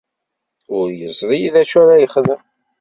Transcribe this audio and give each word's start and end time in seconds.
Ur 0.77 0.87
yeẓri 0.99 1.37
ara 1.47 1.53
d 1.61 1.61
acu 1.61 1.77
ara 1.81 2.01
yexdem. 2.01 2.41